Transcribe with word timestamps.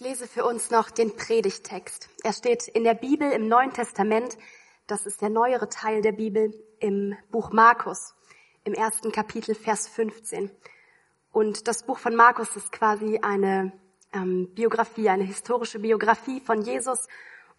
Ich 0.00 0.06
lese 0.06 0.26
für 0.26 0.46
uns 0.46 0.70
noch 0.70 0.90
den 0.90 1.14
Predigtext. 1.14 2.08
Er 2.24 2.32
steht 2.32 2.68
in 2.68 2.84
der 2.84 2.94
Bibel 2.94 3.30
im 3.32 3.48
Neuen 3.48 3.74
Testament. 3.74 4.38
Das 4.86 5.04
ist 5.04 5.20
der 5.20 5.28
neuere 5.28 5.68
Teil 5.68 6.00
der 6.00 6.12
Bibel 6.12 6.54
im 6.78 7.18
Buch 7.30 7.52
Markus, 7.52 8.14
im 8.64 8.72
ersten 8.72 9.12
Kapitel, 9.12 9.54
Vers 9.54 9.88
15. 9.88 10.50
Und 11.32 11.68
das 11.68 11.82
Buch 11.82 11.98
von 11.98 12.16
Markus 12.16 12.56
ist 12.56 12.72
quasi 12.72 13.18
eine 13.20 13.72
ähm, 14.14 14.48
Biografie, 14.54 15.10
eine 15.10 15.24
historische 15.24 15.80
Biografie 15.80 16.40
von 16.40 16.62
Jesus. 16.62 17.06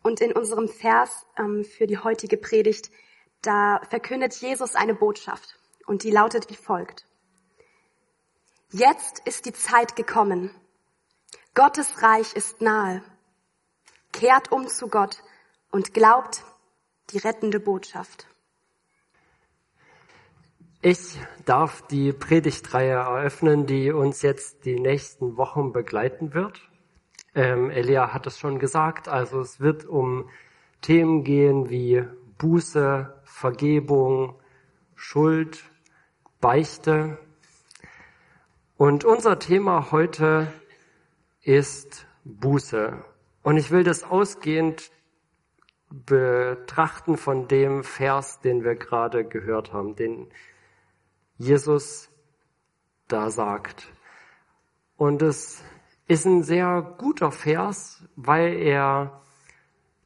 Und 0.02 0.20
in 0.20 0.32
unserem 0.32 0.68
Vers 0.68 1.28
ähm, 1.38 1.64
für 1.64 1.86
die 1.86 2.00
heutige 2.00 2.38
Predigt, 2.38 2.90
da 3.44 3.82
verkündet 3.88 4.34
Jesus 4.34 4.74
eine 4.74 4.96
Botschaft. 4.96 5.60
Und 5.86 6.02
die 6.02 6.12
lautet 6.12 6.50
wie 6.50 6.56
folgt. 6.56 7.06
Jetzt 8.72 9.20
ist 9.28 9.46
die 9.46 9.54
Zeit 9.54 9.96
gekommen 9.96 10.50
Gottes 11.54 12.02
Reich 12.02 12.34
ist 12.34 12.62
nahe. 12.62 13.04
Kehrt 14.14 14.54
um 14.54 14.68
zu 14.70 14.88
Gott 14.88 15.22
und 15.70 15.94
glaubt 15.94 16.46
die 17.10 17.18
rettende 17.18 17.60
Botschaft. 17.60 18.26
Ich 20.82 21.20
darf 21.44 21.86
die 21.88 22.14
Predigtreihe 22.14 22.94
eröffnen, 22.94 23.66
die 23.66 23.92
uns 23.92 24.22
jetzt 24.22 24.64
die 24.64 24.80
nächsten 24.80 25.36
Wochen 25.36 25.74
begleiten 25.74 26.34
wird. 26.34 26.62
Ähm, 27.36 27.70
Elia 27.70 28.14
hat 28.14 28.28
es 28.28 28.40
schon 28.40 28.58
gesagt, 28.58 29.10
also 29.10 29.42
es 29.42 29.60
wird 29.60 29.84
um 29.86 30.30
Themen 30.82 31.26
gehen 31.26 31.70
wie 31.70 32.04
Buße, 32.38 33.14
Vergebung, 33.26 34.40
Schuld, 34.96 35.64
Beichte. 36.40 37.18
Und 38.78 39.04
unser 39.04 39.38
Thema 39.38 39.92
heute 39.92 40.52
ist 41.42 42.08
Buße. 42.24 43.04
Und 43.44 43.58
ich 43.58 43.72
will 43.72 43.84
das 43.84 44.04
ausgehend 44.04 44.92
betrachten 45.90 47.18
von 47.18 47.48
dem 47.48 47.84
Vers, 47.84 48.40
den 48.40 48.64
wir 48.64 48.76
gerade 48.76 49.26
gehört 49.26 49.74
haben, 49.74 49.96
den 49.96 50.32
Jesus 51.38 52.10
da 53.08 53.30
sagt. 53.30 53.92
Und 54.96 55.22
es 55.22 55.64
ist 56.08 56.26
ein 56.26 56.44
sehr 56.44 56.96
guter 56.98 57.32
Vers, 57.32 58.04
weil 58.16 58.54
er 58.54 59.22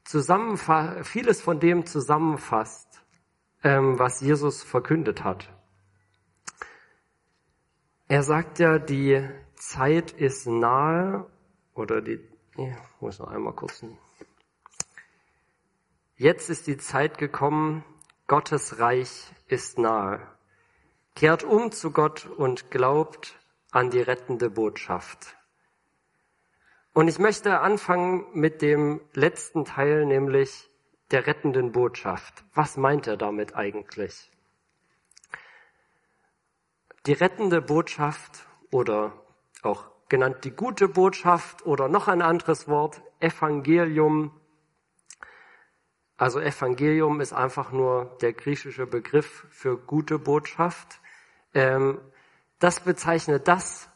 vieles 0.04 1.40
von 1.42 1.60
dem 1.60 1.84
zusammenfasst, 1.84 3.02
ähm, 3.62 3.98
was 3.98 4.20
Jesus 4.20 4.62
verkündet 4.62 5.24
hat. 5.24 5.52
Er 8.08 8.22
sagt 8.22 8.60
ja, 8.60 8.78
die 8.78 9.28
Zeit 9.56 10.12
ist 10.12 10.46
nahe, 10.46 11.26
oder 11.74 12.00
die, 12.00 12.20
ich 12.56 12.74
muss 13.00 13.18
noch 13.18 13.28
einmal 13.28 13.54
kurz. 13.54 13.84
Jetzt 16.16 16.48
ist 16.48 16.66
die 16.66 16.76
Zeit 16.76 17.18
gekommen, 17.18 17.84
Gottes 18.26 18.78
Reich 18.78 19.32
ist 19.48 19.78
nahe. 19.78 20.20
Kehrt 21.14 21.44
um 21.44 21.72
zu 21.72 21.90
Gott 21.90 22.26
und 22.26 22.70
glaubt 22.70 23.38
an 23.70 23.90
die 23.90 24.00
rettende 24.00 24.50
Botschaft. 24.50 25.36
Und 26.92 27.08
ich 27.08 27.18
möchte 27.18 27.60
anfangen 27.60 28.26
mit 28.32 28.62
dem 28.62 29.00
letzten 29.12 29.64
Teil, 29.64 30.06
nämlich 30.06 30.70
der 31.10 31.26
rettenden 31.26 31.72
Botschaft. 31.72 32.44
Was 32.54 32.76
meint 32.76 33.06
er 33.06 33.16
damit 33.16 33.54
eigentlich? 33.54 34.30
Die 37.04 37.12
rettende 37.12 37.60
Botschaft 37.60 38.46
oder 38.70 39.12
auch 39.62 39.84
genannt 40.08 40.44
die 40.44 40.50
gute 40.50 40.88
Botschaft 40.88 41.66
oder 41.66 41.88
noch 41.88 42.08
ein 42.08 42.22
anderes 42.22 42.68
Wort, 42.68 43.02
Evangelium. 43.20 44.32
Also 46.16 46.40
Evangelium 46.40 47.20
ist 47.20 47.32
einfach 47.32 47.72
nur 47.72 48.16
der 48.20 48.32
griechische 48.32 48.86
Begriff 48.86 49.46
für 49.50 49.76
gute 49.76 50.18
Botschaft. 50.18 51.00
Ähm, 51.54 52.00
das 52.58 52.80
bezeichnet 52.80 53.48
das, 53.48 53.88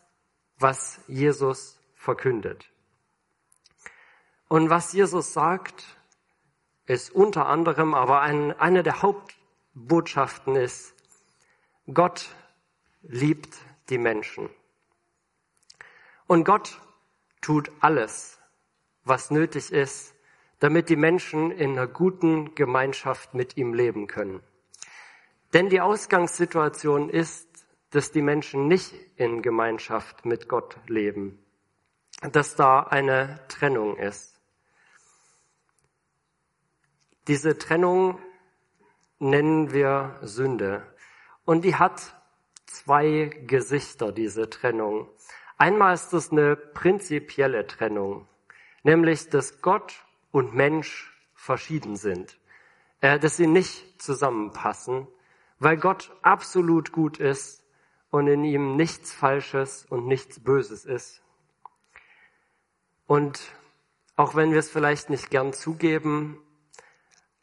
was 0.59 1.01
Jesus 1.07 1.81
verkündet. 1.95 2.71
Und 4.49 4.69
was 4.69 4.93
Jesus 4.93 5.33
sagt, 5.33 5.85
ist 6.87 7.11
unter 7.11 7.47
anderem, 7.47 7.95
aber 7.95 8.21
ein, 8.21 8.59
eine 8.59 8.83
der 8.83 9.01
Hauptbotschaften 9.01 10.57
ist, 10.57 10.93
Gott 11.93 12.35
liebt 13.03 13.57
die 13.89 13.99
Menschen. 13.99 14.51
Und 16.31 16.45
Gott 16.45 16.81
tut 17.41 17.73
alles, 17.81 18.39
was 19.03 19.33
nötig 19.33 19.73
ist, 19.73 20.15
damit 20.61 20.89
die 20.89 20.95
Menschen 20.95 21.51
in 21.51 21.73
einer 21.73 21.89
guten 21.89 22.55
Gemeinschaft 22.55 23.35
mit 23.35 23.57
ihm 23.57 23.75
leben 23.75 24.07
können. 24.07 24.41
Denn 25.55 25.71
die 25.71 25.81
Ausgangssituation 25.81 27.11
ist, 27.11 27.49
dass 27.91 28.13
die 28.13 28.23
Menschen 28.23 28.69
nicht 28.69 28.95
in 29.17 29.43
Gemeinschaft 29.43 30.25
mit 30.25 30.49
Gott 30.49 30.79
leben, 30.87 31.45
dass 32.21 32.55
da 32.55 32.79
eine 32.79 33.41
Trennung 33.49 33.97
ist. 33.97 34.41
Diese 37.27 37.59
Trennung 37.59 38.21
nennen 39.19 39.73
wir 39.73 40.17
Sünde. 40.23 40.87
Und 41.45 41.65
die 41.65 41.75
hat 41.75 42.15
zwei 42.67 43.33
Gesichter, 43.49 44.13
diese 44.13 44.49
Trennung. 44.49 45.09
Einmal 45.61 45.93
ist 45.93 46.15
es 46.15 46.33
eine 46.33 46.57
prinzipielle 46.57 47.67
Trennung, 47.67 48.27
nämlich 48.83 49.29
dass 49.29 49.61
Gott 49.61 50.07
und 50.31 50.55
Mensch 50.55 51.15
verschieden 51.35 51.97
sind, 51.97 52.41
äh, 53.03 53.19
dass 53.19 53.37
sie 53.37 53.47
nicht 53.47 54.01
zusammenpassen, 54.01 55.07
weil 55.59 55.77
Gott 55.77 56.17
absolut 56.23 56.93
gut 56.93 57.19
ist 57.19 57.63
und 58.09 58.27
in 58.27 58.43
ihm 58.43 58.77
nichts 58.77 59.13
Falsches 59.13 59.85
und 59.85 60.07
nichts 60.07 60.43
Böses 60.43 60.87
ist. 60.87 61.23
Und 63.07 63.39
auch 64.17 64.35
wenn 64.35 64.53
wir 64.53 64.61
es 64.61 64.71
vielleicht 64.71 65.11
nicht 65.11 65.29
gern 65.29 65.53
zugeben, 65.53 66.39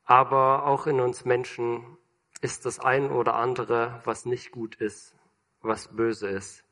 aber 0.05 0.65
auch 0.65 0.87
in 0.87 1.01
uns 1.01 1.23
Menschen 1.23 1.99
ist 2.41 2.65
das 2.65 2.79
ein 2.79 3.11
oder 3.11 3.35
andere, 3.35 4.01
was 4.05 4.25
nicht 4.25 4.49
gut 4.51 4.73
ist, 4.73 5.13
was 5.61 5.95
böse 5.95 6.29
ist. 6.29 6.66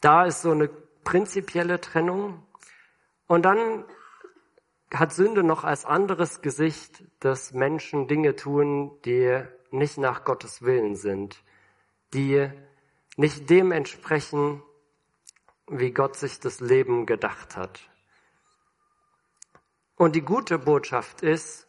Da 0.00 0.24
ist 0.24 0.42
so 0.42 0.50
eine 0.52 0.68
prinzipielle 1.04 1.80
Trennung. 1.80 2.46
Und 3.26 3.42
dann 3.44 3.84
hat 4.92 5.12
Sünde 5.12 5.42
noch 5.42 5.64
als 5.64 5.84
anderes 5.84 6.40
Gesicht, 6.40 7.04
dass 7.20 7.52
Menschen 7.52 8.08
Dinge 8.08 8.36
tun, 8.36 8.98
die 9.04 9.42
nicht 9.70 9.98
nach 9.98 10.24
Gottes 10.24 10.62
Willen 10.62 10.96
sind, 10.96 11.42
die 12.14 12.50
nicht 13.16 13.50
dem 13.50 13.72
entsprechen, 13.72 14.62
wie 15.66 15.90
Gott 15.92 16.16
sich 16.16 16.40
das 16.40 16.60
Leben 16.60 17.04
gedacht 17.04 17.56
hat. 17.56 17.80
Und 19.96 20.14
die 20.14 20.22
gute 20.22 20.58
Botschaft 20.58 21.22
ist, 21.22 21.66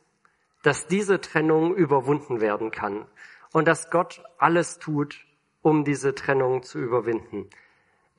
dass 0.64 0.88
diese 0.88 1.20
Trennung 1.20 1.76
überwunden 1.76 2.42
werden 2.42 2.72
kann 2.72 3.08
und 3.52 3.68
dass 3.68 3.90
Gott 3.90 4.24
alles 4.38 4.80
tut, 4.80 5.26
um 5.62 5.84
diese 5.84 6.14
Trennung 6.16 6.64
zu 6.64 6.80
überwinden. 6.80 7.50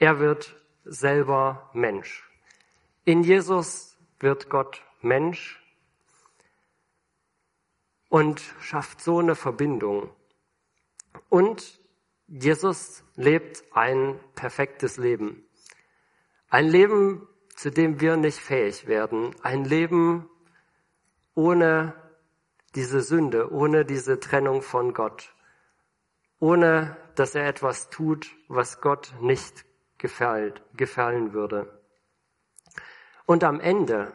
Er 0.00 0.18
wird 0.18 0.56
selber 0.86 1.68
Mensch. 1.74 2.26
In 3.04 3.22
Jesus 3.22 3.98
wird 4.18 4.48
Gott 4.48 4.82
Mensch 5.02 5.62
und 8.08 8.40
schafft 8.62 9.02
so 9.02 9.18
eine 9.18 9.34
Verbindung. 9.34 10.08
Und 11.28 11.78
Jesus 12.28 13.04
lebt 13.16 13.62
ein 13.72 14.18
perfektes 14.34 14.96
Leben. 14.96 15.44
Ein 16.48 16.68
Leben, 16.68 17.28
zu 17.54 17.70
dem 17.70 18.00
wir 18.00 18.16
nicht 18.16 18.38
fähig 18.38 18.86
werden. 18.86 19.36
Ein 19.42 19.66
Leben 19.66 20.30
ohne 21.34 21.94
diese 22.74 23.02
Sünde, 23.02 23.52
ohne 23.52 23.84
diese 23.84 24.18
Trennung 24.18 24.62
von 24.62 24.94
Gott. 24.94 25.34
Ohne 26.38 26.96
dass 27.16 27.34
er 27.34 27.46
etwas 27.46 27.90
tut, 27.90 28.30
was 28.48 28.80
Gott 28.80 29.12
nicht 29.20 29.66
gefällt, 30.00 30.60
gefallen 30.76 31.32
würde. 31.32 31.80
Und 33.26 33.44
am 33.44 33.60
Ende 33.60 34.12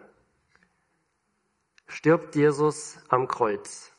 stirbt 1.87 2.35
Jesus 2.35 2.99
am 3.07 3.27
Kreuz. 3.29 3.93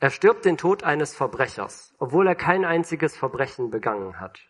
Er 0.00 0.10
stirbt 0.10 0.44
den 0.44 0.58
Tod 0.58 0.82
eines 0.82 1.14
Verbrechers, 1.14 1.94
obwohl 1.98 2.26
er 2.26 2.34
kein 2.34 2.64
einziges 2.64 3.16
Verbrechen 3.16 3.70
begangen 3.70 4.20
hat. 4.20 4.40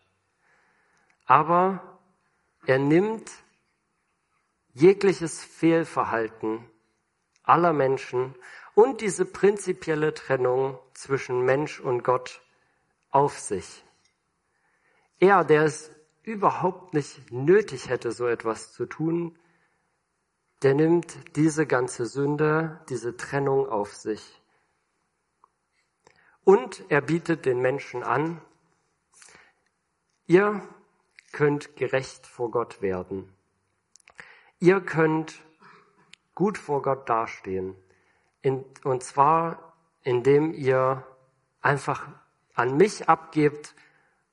Aber 1.25 1.99
er 2.65 2.79
nimmt 2.79 3.31
jegliches 4.73 5.43
Fehlverhalten 5.43 6.65
aller 7.43 7.73
Menschen 7.73 8.35
und 8.75 9.01
diese 9.01 9.25
prinzipielle 9.25 10.13
Trennung 10.13 10.79
zwischen 10.93 11.41
Mensch 11.41 11.79
und 11.79 12.03
Gott 12.03 12.41
auf 13.09 13.37
sich. 13.39 13.83
Er, 15.21 15.43
der 15.43 15.65
es 15.65 15.91
überhaupt 16.23 16.95
nicht 16.95 17.31
nötig 17.31 17.89
hätte, 17.89 18.11
so 18.11 18.25
etwas 18.25 18.73
zu 18.73 18.87
tun, 18.87 19.37
der 20.63 20.73
nimmt 20.73 21.35
diese 21.35 21.67
ganze 21.67 22.07
Sünde, 22.07 22.81
diese 22.89 23.15
Trennung 23.15 23.69
auf 23.69 23.93
sich. 23.93 24.41
Und 26.43 26.83
er 26.89 27.01
bietet 27.01 27.45
den 27.45 27.59
Menschen 27.61 28.01
an, 28.01 28.41
ihr 30.25 30.67
könnt 31.31 31.75
gerecht 31.75 32.25
vor 32.25 32.49
Gott 32.49 32.81
werden. 32.81 33.31
Ihr 34.59 34.81
könnt 34.81 35.39
gut 36.33 36.57
vor 36.57 36.81
Gott 36.81 37.07
dastehen. 37.07 37.75
Und 38.83 39.03
zwar, 39.03 39.73
indem 40.01 40.51
ihr 40.51 41.05
einfach 41.61 42.07
an 42.55 42.75
mich 42.75 43.07
abgebt, 43.07 43.75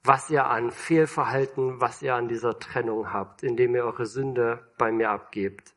was 0.08 0.30
ihr 0.30 0.46
an 0.46 0.70
Fehlverhalten, 0.70 1.82
was 1.82 2.00
ihr 2.00 2.14
an 2.14 2.28
dieser 2.28 2.58
Trennung 2.58 3.12
habt, 3.12 3.42
indem 3.42 3.74
ihr 3.74 3.84
eure 3.84 4.06
Sünde 4.06 4.66
bei 4.78 4.90
mir 4.90 5.10
abgebt. 5.10 5.74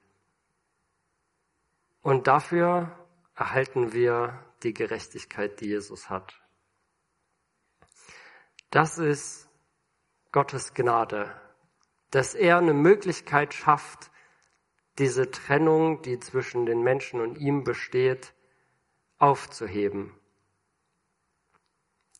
Und 2.01 2.27
dafür 2.27 2.97
erhalten 3.35 3.91
wir 3.91 4.41
die 4.63 4.73
Gerechtigkeit, 4.73 5.59
die 5.59 5.67
Jesus 5.67 6.09
hat. 6.09 6.41
Das 8.69 8.97
ist 8.99 9.49
Gottes 10.31 10.73
Gnade, 10.73 11.29
dass 12.09 12.33
er 12.33 12.57
eine 12.57 12.73
Möglichkeit 12.73 13.53
schafft, 13.53 14.11
diese 14.97 15.29
Trennung, 15.29 16.03
die 16.03 16.21
zwischen 16.21 16.65
den 16.65 16.81
Menschen 16.81 17.19
und 17.19 17.37
ihm 17.37 17.65
besteht, 17.65 18.33
aufzuheben. 19.17 20.13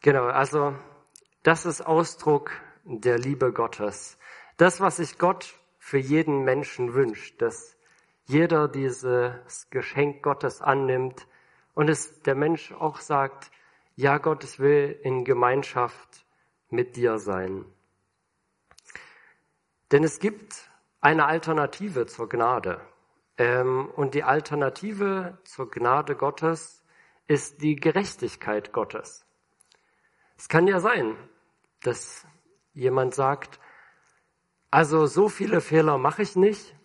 Genau, 0.02 0.26
also 0.26 0.76
das 1.44 1.66
ist 1.66 1.82
Ausdruck 1.82 2.52
der 2.84 3.18
Liebe 3.18 3.52
Gottes. 3.52 4.18
Das, 4.58 4.80
was 4.80 4.98
sich 4.98 5.18
Gott 5.18 5.56
für 5.80 5.98
jeden 5.98 6.44
Menschen 6.44 6.94
wünscht, 6.94 7.42
dass 7.42 7.78
jeder 8.26 8.68
dieses 8.68 9.70
Geschenk 9.70 10.22
Gottes 10.22 10.62
annimmt 10.62 11.28
und 11.74 11.90
es 11.90 12.22
der 12.22 12.36
Mensch 12.36 12.72
auch 12.72 13.00
sagt, 13.00 13.52
ja 13.96 14.18
Gott, 14.20 14.44
ich 14.44 14.60
will 14.60 15.00
in 15.04 15.26
Gemeinschaft 15.26 16.26
mit 16.70 16.96
dir 16.96 17.18
sein. 17.18 17.66
Denn 19.92 20.04
es 20.04 20.20
gibt 20.20 20.70
eine 21.02 21.26
Alternative 21.26 22.06
zur 22.06 22.30
Gnade. 22.30 22.80
Ähm, 23.38 23.90
und 23.96 24.14
die 24.14 24.24
Alternative 24.24 25.40
zur 25.44 25.70
Gnade 25.70 26.16
Gottes 26.16 26.84
ist 27.28 27.62
die 27.62 27.76
Gerechtigkeit 27.76 28.72
Gottes. 28.72 29.26
Es 30.42 30.50
kann 30.50 30.68
ja 30.68 30.80
sein, 30.80 31.16
dass 31.84 32.26
jemand 32.74 33.14
sagt, 33.14 33.60
also 34.72 35.06
so 35.06 35.30
viele 35.30 35.62
Fehler 35.62 36.00
mache 36.00 36.24
ich 36.24 36.36
nicht 36.36 36.76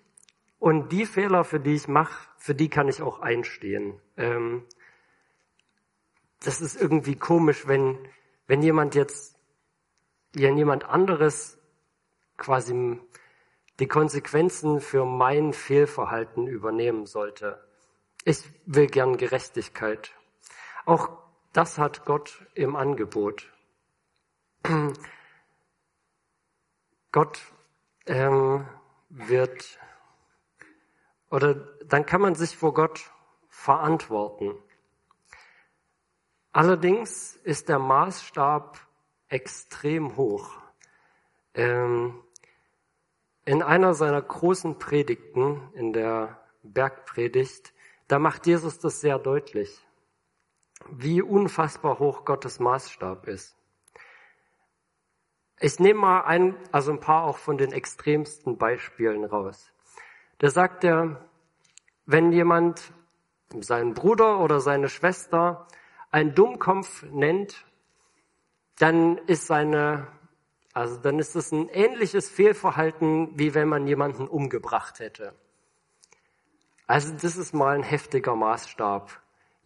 und 0.59 0.93
die 0.93 1.07
Fehler, 1.07 1.43
für 1.43 1.59
die 1.59 1.75
ich 1.75 1.89
mache, 1.89 2.29
für 2.37 2.55
die 2.55 2.69
kann 2.69 2.87
ich 2.87 3.01
auch 3.01 3.21
einstehen. 3.21 3.99
Ähm, 4.19 4.67
das 6.45 6.61
ist 6.61 6.79
irgendwie 6.79 7.17
komisch, 7.17 7.67
wenn, 7.67 7.99
wenn 8.47 8.61
jemand 8.61 8.95
jetzt, 8.95 9.39
wenn 10.35 10.59
jemand 10.59 10.85
anderes 10.85 11.59
quasi 12.37 13.01
die 13.81 13.89
Konsequenzen 13.89 14.83
für 14.83 15.07
mein 15.07 15.55
Fehlverhalten 15.55 16.47
übernehmen 16.47 17.07
sollte. 17.07 17.67
Ich 18.23 18.45
will 18.67 18.87
gern 18.87 19.17
Gerechtigkeit. 19.17 20.13
Auch 20.85 21.26
das 21.57 21.79
hat 21.79 22.05
Gott 22.05 22.47
im 22.55 22.77
Angebot. 22.77 23.51
Gott 27.13 27.41
ähm, 28.07 28.69
wird, 29.09 29.79
oder 31.31 31.55
dann 31.55 32.05
kann 32.05 32.21
man 32.21 32.35
sich 32.35 32.57
vor 32.57 32.75
Gott 32.75 33.11
verantworten. 33.49 34.55
Allerdings 36.53 37.37
ist 37.37 37.71
der 37.71 37.79
Maßstab 37.79 38.79
extrem 39.29 40.17
hoch. 40.17 40.59
Ähm, 41.55 42.23
in 43.47 43.63
einer 43.63 43.95
seiner 43.95 44.21
großen 44.21 44.79
Predigten, 44.79 45.73
in 45.73 45.93
der 45.93 46.41
Bergpredigt, 46.63 47.73
da 48.09 48.19
macht 48.19 48.47
Jesus 48.47 48.79
das 48.79 49.01
sehr 49.01 49.19
deutlich, 49.19 49.86
wie 50.91 51.23
unfassbar 51.23 51.99
hoch 51.99 52.25
Gottes 52.25 52.61
Maßstab 52.61 53.27
ist. 53.29 53.57
Ich 55.59 55.79
nehme 55.79 56.01
mal 56.01 56.21
ein, 56.23 56.57
also 56.71 56.93
ein 56.93 57.01
paar 57.01 57.25
auch 57.25 57.39
von 57.39 57.57
den 57.57 57.73
extremsten 57.73 58.59
Beispielen 58.59 59.25
raus. 59.25 59.73
Da 60.39 60.51
sagt 60.51 60.85
er, 60.85 61.25
wenn 62.05 62.31
jemand 62.31 62.93
seinen 63.61 63.95
Bruder 63.95 64.41
oder 64.41 64.61
seine 64.61 64.89
Schwester 64.89 65.67
einen 66.11 66.35
Dummkopf 66.35 67.05
nennt, 67.05 67.65
dann 68.79 69.17
ist 69.27 69.47
seine 69.47 70.09
also 70.77 70.99
dann 70.99 71.19
ist 71.19 71.35
es 71.35 71.53
ein 71.53 71.71
ähnliches 71.71 72.29
Fehlverhalten, 72.29 73.31
wie 73.39 73.55
wenn 73.55 73.67
man 73.67 73.87
jemanden 73.87 74.29
umgebracht 74.29 74.99
hätte. 74.99 75.33
Also 76.87 77.15
das 77.15 77.39
ist 77.39 77.55
mal 77.55 77.77
ein 77.77 77.83
heftiger 77.83 78.37
Maßstab. 78.37 79.11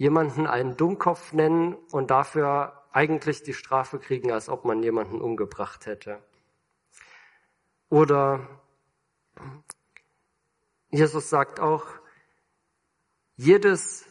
Jemanden 0.00 0.47
einen 0.47 0.79
Dummkopf 0.79 1.35
nennen 1.35 1.75
und 1.93 2.11
dafür 2.11 2.73
eigentlich 2.91 3.43
die 3.43 3.52
Strafe 3.52 3.99
kriegen, 3.99 4.32
als 4.32 4.49
ob 4.49 4.64
man 4.64 4.82
jemanden 4.82 5.20
umgebracht 5.20 5.85
hätte. 5.85 6.23
Oder 7.91 8.49
Jesus 10.88 11.29
sagt 11.29 11.61
auch, 11.61 11.87
jedes 13.37 14.06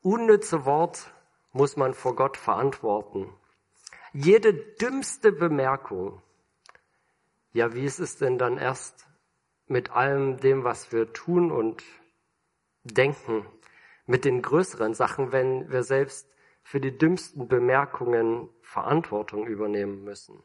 unnütze 0.00 0.64
Wort 0.64 1.12
muss 1.52 1.76
man 1.76 1.92
vor 1.92 2.16
Gott 2.16 2.38
verantworten 2.38 3.30
jede 4.16 4.54
dümmste 4.54 5.30
Bemerkung, 5.30 6.22
ja, 7.52 7.74
wie 7.74 7.84
ist 7.84 7.98
es 7.98 8.16
denn 8.16 8.38
dann 8.38 8.56
erst 8.56 9.06
mit 9.66 9.90
allem 9.90 10.38
dem, 10.38 10.64
was 10.64 10.90
wir 10.90 11.12
tun 11.12 11.50
und 11.50 11.82
denken, 12.84 13.46
mit 14.06 14.24
den 14.24 14.42
größeren 14.42 14.94
Sachen, 14.94 15.32
wenn 15.32 15.70
wir 15.70 15.82
selbst 15.82 16.28
für 16.62 16.80
die 16.80 16.96
dümmsten 16.96 17.48
Bemerkungen 17.48 18.48
Verantwortung 18.62 19.46
übernehmen 19.46 20.04
müssen? 20.04 20.42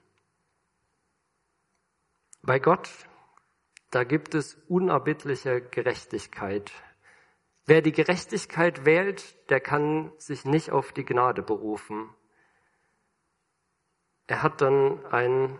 Bei 2.42 2.60
Gott, 2.60 2.90
da 3.92 4.04
gibt 4.04 4.34
es 4.34 4.56
unerbittliche 4.68 5.62
Gerechtigkeit. 5.62 6.72
Wer 7.66 7.82
die 7.82 7.92
Gerechtigkeit 7.92 8.86
wählt, 8.86 9.50
der 9.50 9.60
kann 9.60 10.12
sich 10.18 10.46
nicht 10.46 10.72
auf 10.72 10.92
die 10.92 11.06
Gnade 11.06 11.44
berufen. 11.44 12.10
Er 14.28 14.42
hat 14.42 14.62
dann 14.62 15.06
einen 15.06 15.60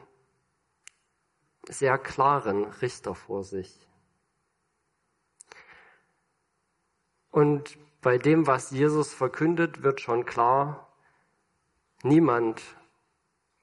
sehr 1.68 1.98
klaren 1.98 2.66
Richter 2.66 3.14
vor 3.14 3.44
sich. 3.44 3.88
Und 7.30 7.78
bei 8.02 8.18
dem, 8.18 8.48
was 8.48 8.72
Jesus 8.72 9.14
verkündet, 9.14 9.84
wird 9.84 10.02
schon 10.02 10.26
klar, 10.26 10.92
niemand 12.04 12.62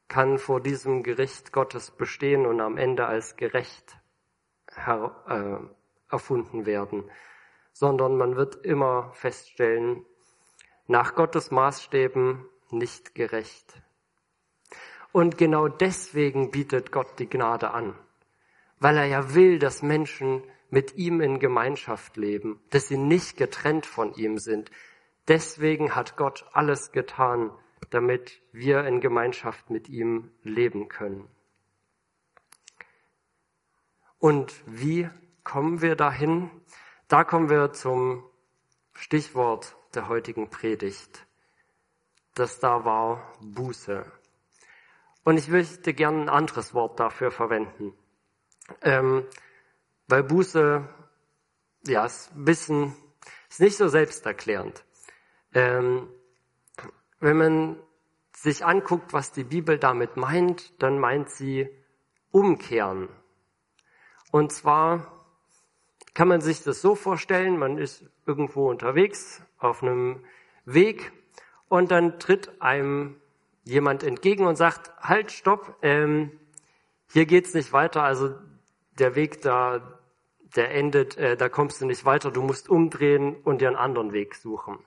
kann 0.06 0.38
vor 0.38 0.60
diesem 0.60 1.02
Gericht 1.02 1.52
Gottes 1.52 1.90
bestehen 1.90 2.46
und 2.46 2.60
am 2.60 2.76
Ende 2.76 3.06
als 3.06 3.36
gerecht 3.36 3.98
äh, 4.76 5.58
erfunden 6.08 6.66
werden, 6.66 7.10
sondern 7.72 8.16
man 8.16 8.36
wird 8.36 8.64
immer 8.64 9.10
feststellen, 9.12 10.06
nach 10.86 11.14
Gottes 11.14 11.50
Maßstäben 11.50 12.46
nicht 12.70 13.14
gerecht. 13.14 13.82
Und 15.12 15.36
genau 15.36 15.68
deswegen 15.68 16.50
bietet 16.50 16.92
Gott 16.92 17.18
die 17.18 17.28
Gnade 17.28 17.72
an, 17.72 17.94
weil 18.78 18.96
er 18.96 19.06
ja 19.06 19.34
will, 19.34 19.58
dass 19.58 19.82
Menschen 19.82 20.42
mit 20.70 20.96
ihm 20.96 21.20
in 21.20 21.38
Gemeinschaft 21.38 22.16
leben, 22.16 22.60
dass 22.70 22.88
sie 22.88 22.98
nicht 22.98 23.36
getrennt 23.36 23.86
von 23.86 24.14
ihm 24.14 24.38
sind. 24.38 24.70
Deswegen 25.26 25.94
hat 25.94 26.16
Gott 26.16 26.46
alles 26.52 26.92
getan, 26.92 27.50
damit 27.90 28.40
wir 28.52 28.84
in 28.84 29.00
Gemeinschaft 29.00 29.70
mit 29.70 29.88
ihm 29.88 30.30
leben 30.42 30.88
können. 30.88 31.28
Und 34.18 34.52
wie 34.66 35.08
kommen 35.44 35.80
wir 35.80 35.94
dahin? 35.94 36.50
Da 37.06 37.24
kommen 37.24 37.48
wir 37.48 37.72
zum 37.72 38.24
Stichwort 38.92 39.76
der 39.94 40.08
heutigen 40.08 40.50
Predigt. 40.50 41.26
Das 42.34 42.58
da 42.58 42.84
war 42.84 43.32
Buße. 43.40 44.04
Und 45.24 45.38
ich 45.38 45.48
möchte 45.48 45.94
gerne 45.94 46.22
ein 46.22 46.28
anderes 46.28 46.74
Wort 46.74 46.98
dafür 47.00 47.30
verwenden. 47.30 47.94
Ähm, 48.82 49.24
weil 50.08 50.22
Buße, 50.22 50.88
ja, 51.86 52.06
ist 52.06 52.34
ein 52.34 52.44
bisschen, 52.44 52.96
ist 53.48 53.60
nicht 53.60 53.76
so 53.76 53.88
selbsterklärend. 53.88 54.84
Ähm, 55.54 56.08
wenn 57.20 57.36
man 57.36 57.76
sich 58.34 58.64
anguckt, 58.64 59.12
was 59.12 59.32
die 59.32 59.44
Bibel 59.44 59.78
damit 59.78 60.16
meint, 60.16 60.80
dann 60.82 60.98
meint 60.98 61.30
sie 61.30 61.68
umkehren. 62.30 63.08
Und 64.30 64.52
zwar 64.52 65.12
kann 66.14 66.28
man 66.28 66.40
sich 66.40 66.62
das 66.62 66.80
so 66.80 66.94
vorstellen, 66.94 67.58
man 67.58 67.78
ist 67.78 68.04
irgendwo 68.26 68.68
unterwegs 68.70 69.42
auf 69.58 69.82
einem 69.82 70.24
Weg 70.64 71.12
und 71.68 71.90
dann 71.90 72.18
tritt 72.18 72.60
einem 72.60 73.20
jemand 73.64 74.02
entgegen 74.02 74.46
und 74.46 74.56
sagt, 74.56 74.90
halt, 75.00 75.30
stopp, 75.32 75.76
ähm, 75.82 76.32
hier 77.12 77.26
geht's 77.26 77.54
nicht 77.54 77.72
weiter, 77.72 78.02
also 78.02 78.34
der 78.98 79.14
Weg 79.14 79.42
da, 79.42 79.97
der 80.56 80.70
endet, 80.70 81.16
äh, 81.16 81.36
da 81.36 81.48
kommst 81.48 81.80
du 81.80 81.86
nicht 81.86 82.04
weiter, 82.04 82.30
du 82.30 82.42
musst 82.42 82.68
umdrehen 82.68 83.36
und 83.36 83.60
dir 83.60 83.68
einen 83.68 83.76
anderen 83.76 84.12
Weg 84.12 84.34
suchen. 84.34 84.78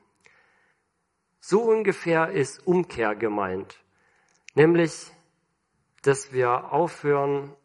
So 1.39 1.63
ungefähr 1.63 2.29
ist 2.29 2.65
Umkehr 2.67 3.15
gemeint, 3.15 3.83
nämlich, 4.53 5.11
dass 6.03 6.33
wir 6.33 6.71
aufhören, 6.71 7.55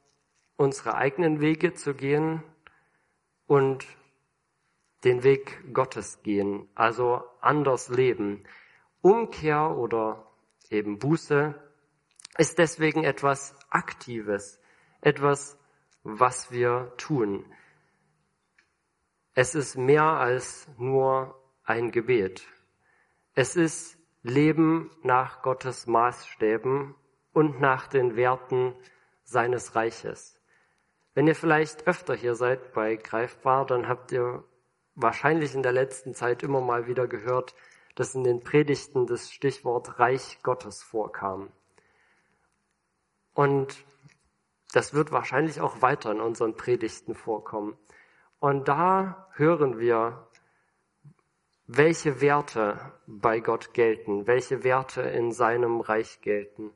unsere 0.56 0.94
eigenen 0.94 1.40
Wege 1.40 1.74
zu 1.74 1.94
gehen 1.94 2.42
und 3.46 3.86
den 5.04 5.22
Weg 5.22 5.72
Gottes 5.74 6.22
gehen, 6.22 6.68
also 6.74 7.22
anders 7.40 7.88
leben. 7.88 8.44
Umkehr 9.02 9.76
oder 9.76 10.26
eben 10.70 10.98
Buße 10.98 11.54
ist 12.38 12.58
deswegen 12.58 13.04
etwas 13.04 13.54
Aktives, 13.70 14.58
etwas, 15.00 15.58
was 16.02 16.50
wir 16.50 16.92
tun. 16.96 17.44
Es 19.38 19.54
ist 19.54 19.76
mehr 19.76 20.02
als 20.02 20.66
nur 20.78 21.38
ein 21.62 21.90
Gebet. 21.90 22.46
Es 23.34 23.54
ist 23.54 23.98
Leben 24.22 24.90
nach 25.02 25.42
Gottes 25.42 25.86
Maßstäben 25.86 26.94
und 27.34 27.60
nach 27.60 27.86
den 27.86 28.16
Werten 28.16 28.74
seines 29.24 29.76
Reiches. 29.76 30.40
Wenn 31.12 31.26
ihr 31.26 31.34
vielleicht 31.34 31.86
öfter 31.86 32.14
hier 32.14 32.34
seid 32.34 32.72
bei 32.72 32.96
Greifbar, 32.96 33.66
dann 33.66 33.88
habt 33.88 34.10
ihr 34.10 34.42
wahrscheinlich 34.94 35.54
in 35.54 35.62
der 35.62 35.72
letzten 35.72 36.14
Zeit 36.14 36.42
immer 36.42 36.62
mal 36.62 36.86
wieder 36.86 37.06
gehört, 37.06 37.54
dass 37.94 38.14
in 38.14 38.24
den 38.24 38.40
Predigten 38.40 39.06
das 39.06 39.30
Stichwort 39.30 39.98
Reich 39.98 40.38
Gottes 40.42 40.82
vorkam. 40.82 41.52
Und 43.34 43.84
das 44.72 44.94
wird 44.94 45.12
wahrscheinlich 45.12 45.60
auch 45.60 45.82
weiter 45.82 46.10
in 46.10 46.20
unseren 46.22 46.56
Predigten 46.56 47.14
vorkommen. 47.14 47.76
Und 48.38 48.68
da 48.68 49.28
hören 49.34 49.78
wir, 49.78 50.28
welche 51.66 52.20
Werte 52.20 52.92
bei 53.06 53.40
Gott 53.40 53.74
gelten, 53.74 54.26
welche 54.26 54.62
Werte 54.62 55.02
in 55.02 55.32
seinem 55.32 55.80
Reich 55.80 56.20
gelten 56.20 56.72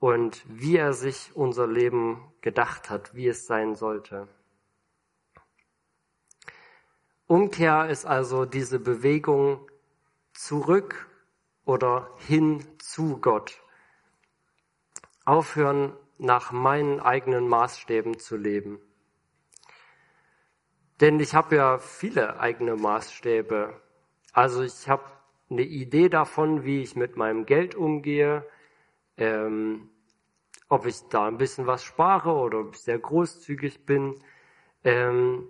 und 0.00 0.44
wie 0.48 0.76
er 0.76 0.92
sich 0.92 1.34
unser 1.34 1.66
Leben 1.66 2.32
gedacht 2.40 2.90
hat, 2.90 3.14
wie 3.14 3.28
es 3.28 3.46
sein 3.46 3.74
sollte. 3.74 4.28
Umkehr 7.26 7.88
ist 7.88 8.06
also 8.06 8.44
diese 8.44 8.78
Bewegung 8.78 9.70
zurück 10.32 11.08
oder 11.64 12.10
hin 12.26 12.64
zu 12.78 13.18
Gott. 13.18 13.60
Aufhören, 15.24 15.92
nach 16.16 16.52
meinen 16.52 17.00
eigenen 17.00 17.46
Maßstäben 17.46 18.18
zu 18.18 18.36
leben. 18.36 18.80
Denn 21.00 21.20
ich 21.20 21.34
habe 21.34 21.56
ja 21.56 21.78
viele 21.78 22.40
eigene 22.40 22.74
Maßstäbe. 22.74 23.80
Also 24.32 24.62
ich 24.62 24.88
habe 24.88 25.04
eine 25.50 25.62
Idee 25.62 26.08
davon, 26.08 26.64
wie 26.64 26.82
ich 26.82 26.96
mit 26.96 27.16
meinem 27.16 27.46
Geld 27.46 27.74
umgehe, 27.74 28.44
ähm, 29.16 29.90
ob 30.68 30.86
ich 30.86 31.08
da 31.08 31.26
ein 31.26 31.38
bisschen 31.38 31.66
was 31.66 31.84
spare 31.84 32.32
oder 32.32 32.60
ob 32.60 32.74
ich 32.74 32.80
sehr 32.80 32.98
großzügig 32.98 33.86
bin. 33.86 34.22
Ähm, 34.84 35.48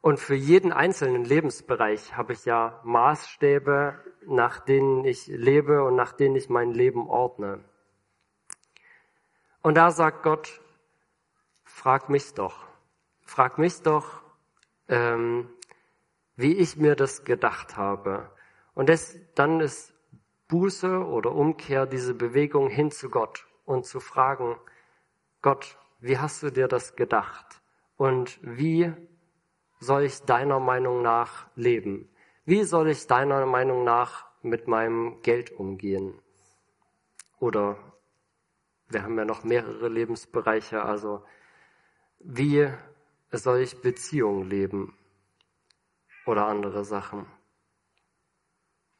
und 0.00 0.18
für 0.18 0.34
jeden 0.34 0.72
einzelnen 0.72 1.24
Lebensbereich 1.24 2.16
habe 2.16 2.32
ich 2.32 2.44
ja 2.44 2.80
Maßstäbe, 2.82 3.98
nach 4.26 4.60
denen 4.60 5.04
ich 5.04 5.28
lebe 5.28 5.84
und 5.84 5.96
nach 5.96 6.12
denen 6.12 6.36
ich 6.36 6.48
mein 6.48 6.72
Leben 6.72 7.08
ordne. 7.08 7.60
Und 9.62 9.76
da 9.76 9.92
sagt 9.92 10.24
Gott, 10.24 10.60
frag 11.62 12.08
mich 12.08 12.34
doch, 12.34 12.66
frag 13.32 13.56
mich 13.56 13.80
doch, 13.80 14.20
ähm, 14.88 15.48
wie 16.36 16.54
ich 16.54 16.76
mir 16.76 16.94
das 16.94 17.24
gedacht 17.24 17.78
habe. 17.78 18.30
Und 18.74 18.90
das, 18.90 19.18
dann 19.34 19.60
ist 19.60 19.94
Buße 20.48 21.02
oder 21.06 21.32
Umkehr 21.32 21.86
diese 21.86 22.12
Bewegung 22.12 22.68
hin 22.68 22.90
zu 22.90 23.08
Gott 23.08 23.46
und 23.64 23.86
zu 23.86 24.00
fragen, 24.00 24.56
Gott, 25.40 25.78
wie 25.98 26.18
hast 26.18 26.42
du 26.42 26.50
dir 26.50 26.68
das 26.68 26.94
gedacht? 26.94 27.62
Und 27.96 28.38
wie 28.42 28.92
soll 29.80 30.02
ich 30.02 30.20
deiner 30.24 30.60
Meinung 30.60 31.00
nach 31.00 31.46
leben? 31.56 32.10
Wie 32.44 32.64
soll 32.64 32.90
ich 32.90 33.06
deiner 33.06 33.46
Meinung 33.46 33.82
nach 33.82 34.26
mit 34.42 34.68
meinem 34.68 35.22
Geld 35.22 35.52
umgehen? 35.52 36.20
Oder 37.38 37.78
wir 38.88 39.02
haben 39.02 39.16
ja 39.16 39.24
noch 39.24 39.42
mehrere 39.42 39.88
Lebensbereiche, 39.88 40.82
also 40.82 41.24
wie 42.18 42.68
soll 43.32 43.60
ich 43.60 43.80
Beziehungen 43.80 44.48
leben? 44.48 44.96
Oder 46.26 46.46
andere 46.46 46.84
Sachen. 46.84 47.26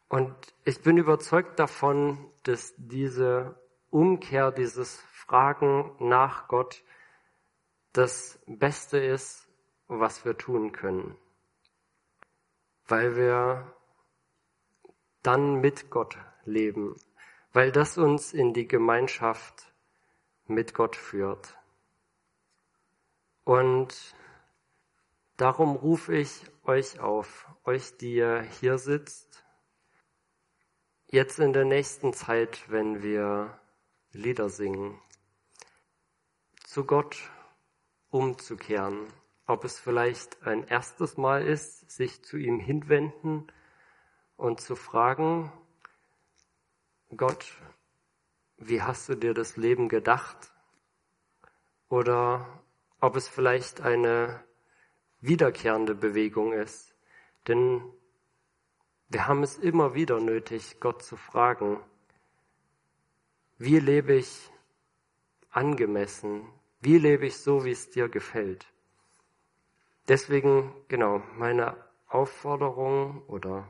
Und 0.09 0.35
ich 0.65 0.83
bin 0.83 0.99
überzeugt 0.99 1.59
davon, 1.59 2.31
dass 2.43 2.75
diese 2.77 3.59
Umkehr, 3.91 4.51
dieses 4.51 5.01
Fragen 5.13 5.95
nach 6.01 6.49
Gott 6.49 6.83
das 7.93 8.39
Beste 8.47 8.99
ist, 8.99 9.49
was 9.87 10.25
wir 10.25 10.37
tun 10.37 10.73
können, 10.73 11.17
weil 12.87 13.17
wir 13.17 13.75
dann 15.23 15.61
mit 15.61 15.91
Gott 15.91 16.19
leben, 16.45 16.97
weil 17.53 17.71
das 17.71 17.99
uns 17.99 18.33
in 18.33 18.53
die 18.53 18.67
Gemeinschaft 18.67 19.73
mit 20.47 20.75
Gott 20.75 20.97
führt. 20.97 21.57
Und 23.45 24.15
darum 25.43 25.77
rufe 25.77 26.15
ich 26.17 26.47
euch 26.65 27.01
auf, 27.01 27.49
euch, 27.65 27.97
die 27.99 28.15
ihr 28.15 28.43
hier 28.61 28.79
sitzt, 28.79 29.45
jetzt 31.07 31.39
in 31.39 31.53
der 31.53 31.65
nächsten 31.65 32.15
Zeit, 32.15 32.71
wenn 32.71 33.03
wir 33.03 33.59
Lieder 34.13 34.49
singen, 34.49 34.99
zu 36.65 36.85
Gott 36.85 37.17
umzukehren 38.11 39.07
ob 39.47 39.65
es 39.65 39.79
vielleicht 39.79 40.47
ein 40.47 40.67
erstes 40.67 41.17
Mal 41.17 41.47
ist, 41.47 41.91
sich 41.91 42.25
zu 42.25 42.37
ihm 42.37 42.59
hinwenden 42.59 43.47
und 44.37 44.61
zu 44.61 44.77
fragen, 44.77 45.53
Gott, 47.15 47.53
wie 48.57 48.83
hast 48.83 49.09
du 49.09 49.15
dir 49.15 49.35
das 49.35 49.57
Leben 49.57 49.89
gedacht? 49.89 50.53
Oder 51.89 52.63
ob 53.01 53.17
es 53.17 53.29
vielleicht 53.29 53.81
eine 53.81 54.43
wiederkehrende 55.23 55.95
Bewegung 55.95 56.53
ist. 56.53 56.95
Denn 57.49 57.83
wir 59.09 59.27
haben 59.27 59.43
es 59.43 59.57
immer 59.57 59.95
wieder 59.95 60.21
nötig, 60.21 60.79
Gott 60.81 61.03
zu 61.03 61.17
fragen, 61.17 61.81
wie 63.59 63.79
lebe 63.79 64.15
ich 64.15 64.51
angemessen? 65.51 66.43
Wie 66.81 66.99
lebe 66.99 67.27
ich 67.27 67.39
so, 67.39 67.65
wie 67.65 67.71
es 67.71 67.91
dir 67.91 68.09
gefällt? 68.09 68.67
Deswegen, 70.09 70.75
genau, 70.89 71.23
meine 71.39 71.77
Aufforderung 72.09 73.23
oder 73.29 73.69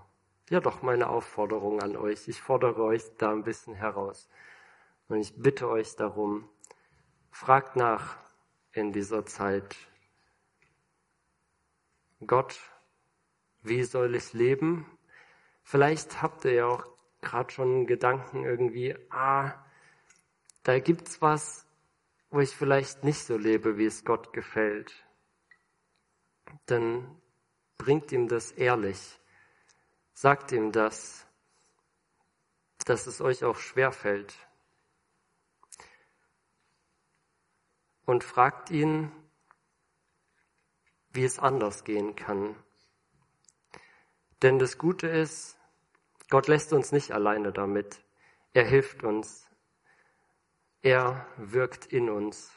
ja 0.49 0.61
doch 0.61 0.82
meine 0.82 1.09
Aufforderung 1.09 1.80
an 1.80 1.97
euch. 1.97 2.28
Ich 2.28 2.40
fordere 2.40 2.82
euch 2.82 3.02
da 3.18 3.32
ein 3.32 3.42
bisschen 3.42 3.75
heraus. 3.75 4.28
Und 5.09 5.18
ich 5.18 5.35
bitte 5.37 5.68
euch 5.68 5.97
darum, 5.97 6.49
fragt 7.30 7.76
nach 7.76 8.16
in 8.73 8.92
dieser 8.92 9.25
Zeit. 9.26 9.76
Gott, 12.26 12.59
wie 13.62 13.85
soll 13.85 14.14
ich 14.14 14.33
leben? 14.33 14.87
Vielleicht 15.62 16.23
habt 16.23 16.45
ihr 16.45 16.55
ja 16.55 16.67
auch 16.67 16.85
gerade 17.21 17.52
schon 17.52 17.87
Gedanken 17.87 18.45
irgendwie, 18.45 18.97
ah, 19.11 19.55
da 20.64 20.79
gibt's 20.79 21.23
was, 21.23 21.67
wo 22.31 22.41
ich 22.41 22.57
vielleicht 22.57 23.05
nicht 23.05 23.25
so 23.25 23.37
lebe, 23.37 23.79
wie 23.79 23.87
es 23.87 24.05
Gott 24.05 24.33
gefällt 24.33 24.93
dann 26.67 27.21
bringt 27.79 28.12
ihm 28.12 28.29
das 28.29 28.52
ehrlich. 28.52 29.19
Sagt 30.14 30.52
ihm 30.52 30.73
das, 30.73 31.26
dass 32.85 33.07
es 33.07 33.21
euch 33.21 33.45
auch 33.45 33.57
schwer 33.57 33.93
fällt. 33.93 34.35
Und 38.05 38.25
fragt 38.25 38.71
ihn, 38.71 39.11
wie 41.12 41.25
es 41.25 41.38
anders 41.38 41.85
gehen 41.85 42.16
kann. 42.16 42.57
Denn 44.42 44.59
das 44.59 44.78
Gute 44.78 45.07
ist, 45.07 45.59
Gott 46.31 46.49
lässt 46.49 46.73
uns 46.73 46.92
nicht 46.92 47.12
alleine 47.12 47.52
damit. 47.52 48.02
Er 48.52 48.64
hilft 48.64 49.04
uns. 49.04 49.49
Er 50.83 51.26
wirkt 51.37 51.87
in 51.87 52.11
uns. 52.11 52.50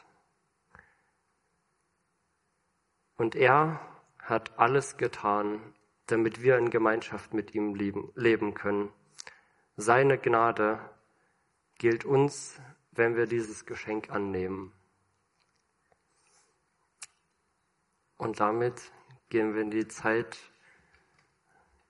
Und 3.16 3.34
er 3.34 3.80
hat 4.18 4.58
alles 4.58 4.96
getan, 4.96 5.74
damit 6.06 6.42
wir 6.42 6.58
in 6.58 6.70
Gemeinschaft 6.70 7.34
mit 7.34 7.54
ihm 7.54 7.74
leben, 7.74 8.54
können. 8.54 8.92
Seine 9.76 10.18
Gnade 10.18 10.80
gilt 11.78 12.04
uns, 12.04 12.60
wenn 12.92 13.16
wir 13.16 13.26
dieses 13.26 13.66
Geschenk 13.66 14.10
annehmen. 14.10 14.72
Und 18.18 18.40
damit 18.40 18.92
gehen 19.28 19.54
wir 19.54 19.62
in 19.62 19.70
die 19.70 19.88
Zeit 19.88 20.38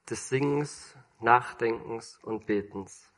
des 0.09 0.29
Singens, 0.29 0.97
Nachdenkens 1.21 2.19
und 2.23 2.47
Betens. 2.47 3.11